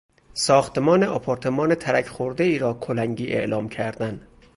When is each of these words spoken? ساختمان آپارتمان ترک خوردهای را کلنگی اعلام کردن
ساختمان 0.33 1.03
آپارتمان 1.03 1.75
ترک 1.75 2.07
خوردهای 2.07 2.59
را 2.59 2.73
کلنگی 2.73 3.27
اعلام 3.27 3.69
کردن 3.69 4.27